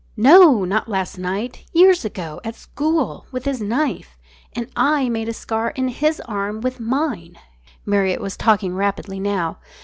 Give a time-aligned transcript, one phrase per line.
[0.17, 1.65] "No, not last night.
[1.73, 4.17] Years ago at school, with his knife.
[4.53, 7.37] And I made a scar in his arm with mine."
[7.85, 9.59] Marriott was talking rapidly now.